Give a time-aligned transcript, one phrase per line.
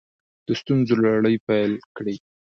[0.45, 2.15] د ستنولو لړۍ پیل کړې